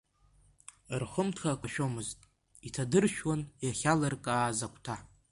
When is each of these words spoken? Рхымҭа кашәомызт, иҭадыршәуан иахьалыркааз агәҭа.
Рхымҭа 1.01 1.61
кашәомызт, 1.61 2.19
иҭадыршәуан 2.67 3.41
иахьалыркааз 3.65 4.59
агәҭа. 4.65 4.95